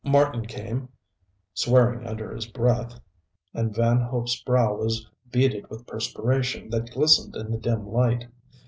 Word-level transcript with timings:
Marten 0.03 0.47
came, 0.47 0.89
swearing 1.53 2.07
under 2.07 2.33
his 2.33 2.47
breath, 2.47 2.99
and 3.53 3.71
Van 3.75 3.99
Hope's 3.99 4.41
brow 4.41 4.73
was 4.73 5.07
beaded 5.31 5.69
with 5.69 5.85
perspiration 5.85 6.71
that 6.71 6.89
glistened 6.91 7.35
in 7.35 7.51
the 7.51 7.59
dim 7.59 7.87
light. 7.87 8.25